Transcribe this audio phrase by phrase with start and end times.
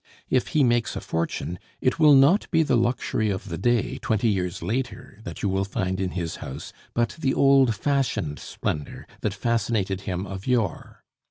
[0.31, 4.29] If he makes a fortune, it will not be the luxury of the day, twenty
[4.29, 9.35] years later, that you will find in his house, but the old fashioned splendor that
[9.35, 11.03] fascinated him of yore.